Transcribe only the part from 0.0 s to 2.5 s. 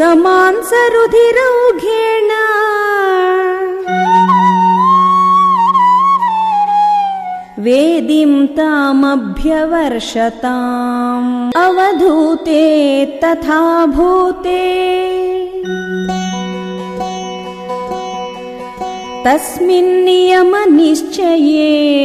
समांसरुधिरौघेण